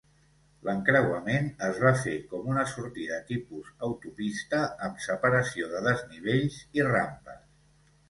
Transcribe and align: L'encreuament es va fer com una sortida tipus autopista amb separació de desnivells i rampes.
L'encreuament 0.67 1.49
es 1.67 1.77
va 1.83 1.91
fer 2.05 2.15
com 2.31 2.49
una 2.55 2.65
sortida 2.73 3.21
tipus 3.29 3.71
autopista 3.91 4.65
amb 4.89 5.07
separació 5.07 5.73
de 5.79 5.87
desnivells 5.93 6.63
i 6.83 6.93
rampes. 6.93 7.43